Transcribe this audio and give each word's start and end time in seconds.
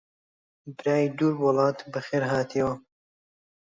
برای 0.77 1.05
دوور 1.17 1.35
وڵات 1.43 1.77
بەخێر 1.93 2.23
هاتیەوە! 2.31 2.75